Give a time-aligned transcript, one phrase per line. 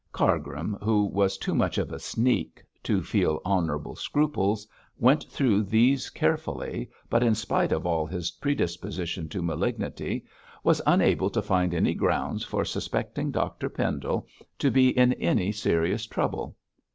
[0.11, 6.09] Cargrim, who was too much of a sneak to feel honourable scruples, went through these
[6.09, 10.25] carefully, but in spite of all his predisposition to malignity
[10.63, 14.25] was unable to find any grounds for suspecting Dr Pendle
[14.57, 16.57] to be in any serious trouble.